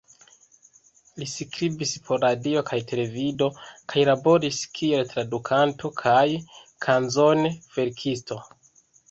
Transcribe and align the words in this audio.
Li 1.23 1.25
skribis 1.33 1.91
por 2.07 2.21
radio 2.23 2.63
kaj 2.69 2.79
televido 2.91 3.49
kaj 3.93 4.07
laboris 4.11 4.63
kiel 4.79 5.05
tradukanto 5.13 5.93
kaj 6.01 6.25
kanzon-verkisto. 6.89 8.41